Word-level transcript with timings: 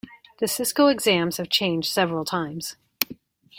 The 0.39 0.47
Cisco 0.47 0.87
exams 0.87 1.37
have 1.37 1.47
changed 1.47 1.91
several 1.93 2.25
times. 2.25 2.75